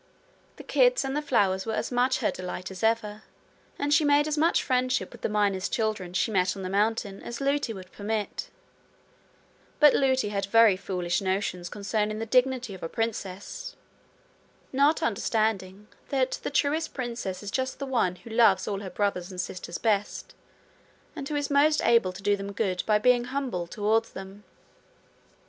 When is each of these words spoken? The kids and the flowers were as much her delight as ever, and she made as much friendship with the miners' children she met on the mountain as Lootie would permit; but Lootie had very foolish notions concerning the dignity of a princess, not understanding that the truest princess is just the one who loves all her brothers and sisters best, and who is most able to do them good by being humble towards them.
The 0.55 0.63
kids 0.63 1.05
and 1.05 1.15
the 1.15 1.21
flowers 1.21 1.67
were 1.67 1.75
as 1.75 1.91
much 1.91 2.21
her 2.21 2.31
delight 2.31 2.71
as 2.71 2.81
ever, 2.81 3.21
and 3.77 3.93
she 3.93 4.03
made 4.03 4.27
as 4.27 4.35
much 4.35 4.63
friendship 4.63 5.11
with 5.11 5.21
the 5.21 5.29
miners' 5.29 5.69
children 5.69 6.13
she 6.13 6.31
met 6.31 6.55
on 6.57 6.63
the 6.63 6.71
mountain 6.71 7.21
as 7.21 7.39
Lootie 7.39 7.71
would 7.75 7.91
permit; 7.91 8.49
but 9.79 9.93
Lootie 9.93 10.29
had 10.31 10.47
very 10.47 10.75
foolish 10.75 11.21
notions 11.21 11.69
concerning 11.69 12.17
the 12.17 12.25
dignity 12.25 12.73
of 12.73 12.81
a 12.81 12.89
princess, 12.89 13.75
not 14.73 15.03
understanding 15.03 15.87
that 16.09 16.39
the 16.41 16.49
truest 16.49 16.95
princess 16.95 17.43
is 17.43 17.51
just 17.51 17.77
the 17.77 17.85
one 17.85 18.15
who 18.15 18.31
loves 18.31 18.67
all 18.67 18.79
her 18.79 18.89
brothers 18.89 19.29
and 19.29 19.39
sisters 19.39 19.77
best, 19.77 20.33
and 21.15 21.29
who 21.29 21.35
is 21.35 21.51
most 21.51 21.79
able 21.85 22.11
to 22.11 22.23
do 22.23 22.35
them 22.35 22.53
good 22.53 22.81
by 22.87 22.97
being 22.97 23.25
humble 23.25 23.67
towards 23.67 24.13
them. 24.13 24.43